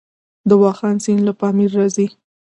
د 0.49 0.51
واخان 0.61 0.95
سیند 1.03 1.21
له 1.27 1.33
پامیر 1.39 1.69
راځي 1.77 2.07